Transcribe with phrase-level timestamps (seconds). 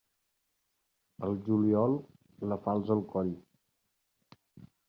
[1.27, 1.93] Al juliol,
[2.53, 3.33] la falç al coll.